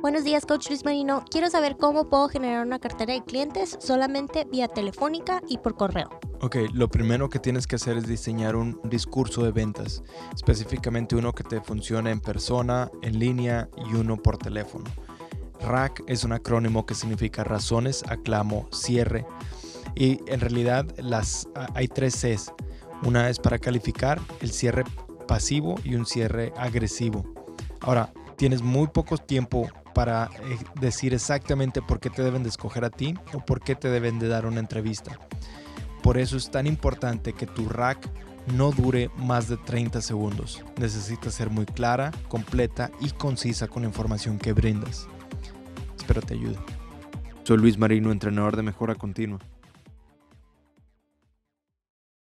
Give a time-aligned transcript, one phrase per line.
[0.00, 1.26] Buenos días, Coach Luis Marino.
[1.30, 6.08] Quiero saber cómo puedo generar una cartera de clientes solamente vía telefónica y por correo.
[6.40, 10.02] Ok, lo primero que tienes que hacer es diseñar un discurso de ventas,
[10.34, 14.86] específicamente uno que te funcione en persona, en línea y uno por teléfono.
[15.60, 19.26] RAC es un acrónimo que significa razones, aclamo, cierre.
[19.94, 22.54] Y en realidad las, hay tres Cs.
[23.04, 24.84] Una es para calificar, el cierre
[25.28, 27.22] pasivo y un cierre agresivo.
[27.82, 32.86] Ahora, tienes muy poco tiempo para eh, decir exactamente por qué te deben de escoger
[32.86, 35.18] a ti o por qué te deben de dar una entrevista.
[36.02, 38.08] Por eso es tan importante que tu rack
[38.56, 40.64] no dure más de 30 segundos.
[40.78, 45.06] Necesita ser muy clara, completa y concisa con la información que brindas.
[45.98, 46.56] Espero te ayude.
[47.42, 49.38] Soy Luis Marino, entrenador de mejora continua.